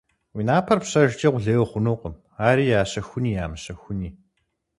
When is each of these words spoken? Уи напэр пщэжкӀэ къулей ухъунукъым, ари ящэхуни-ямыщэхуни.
Уи 0.35 0.43
напэр 0.49 0.77
пщэжкӀэ 0.83 1.29
къулей 1.33 1.59
ухъунукъым, 1.63 2.13
ари 2.47 2.63
ящэхуни-ямыщэхуни. 2.79 4.09